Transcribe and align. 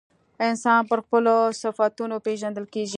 انسان 0.47 0.81
پر 0.89 0.99
خپلو 1.05 1.35
صفتونو 1.61 2.15
پیژندل 2.25 2.65
کیږي. 2.73 2.89